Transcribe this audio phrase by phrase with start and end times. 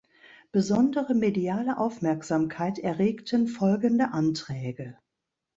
[0.51, 4.97] Besondere mediale Aufmerksamkeit erregten folgende Anträge.